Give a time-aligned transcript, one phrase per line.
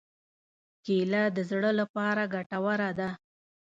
[0.85, 3.09] کېله د زړه لپاره ګټوره ده.